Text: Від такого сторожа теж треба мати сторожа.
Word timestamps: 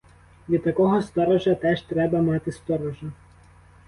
Від 0.49 0.63
такого 0.63 1.01
сторожа 1.01 1.55
теж 1.55 1.81
треба 1.81 2.21
мати 2.21 2.51
сторожа. 2.51 3.11